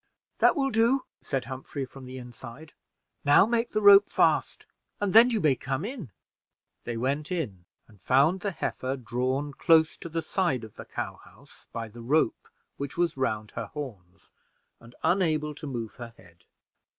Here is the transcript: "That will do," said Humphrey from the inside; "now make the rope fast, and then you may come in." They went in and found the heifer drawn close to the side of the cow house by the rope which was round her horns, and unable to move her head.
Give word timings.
"That 0.39 0.55
will 0.55 0.71
do," 0.71 1.05
said 1.21 1.45
Humphrey 1.45 1.85
from 1.85 2.07
the 2.07 2.17
inside; 2.17 2.73
"now 3.23 3.45
make 3.45 3.69
the 3.69 3.83
rope 3.83 4.09
fast, 4.09 4.65
and 4.99 5.13
then 5.13 5.29
you 5.29 5.39
may 5.39 5.53
come 5.55 5.85
in." 5.85 6.09
They 6.85 6.97
went 6.97 7.31
in 7.31 7.65
and 7.87 8.01
found 8.01 8.39
the 8.39 8.49
heifer 8.49 8.97
drawn 8.97 9.53
close 9.53 9.95
to 9.97 10.09
the 10.09 10.23
side 10.23 10.63
of 10.63 10.73
the 10.73 10.85
cow 10.85 11.17
house 11.17 11.67
by 11.71 11.87
the 11.87 12.01
rope 12.01 12.47
which 12.77 12.97
was 12.97 13.15
round 13.15 13.51
her 13.51 13.67
horns, 13.67 14.31
and 14.79 14.95
unable 15.03 15.53
to 15.53 15.67
move 15.67 15.93
her 15.97 16.15
head. 16.17 16.45